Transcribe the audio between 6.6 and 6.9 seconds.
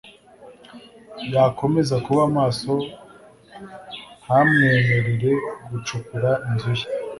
ye